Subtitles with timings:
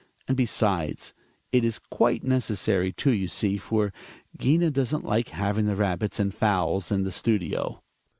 [0.27, 1.13] And besides,
[1.51, 3.93] it is quite neces sary, too, you see, for
[4.35, 7.83] Gina doesn't like having the rabbits and fowls in the studio.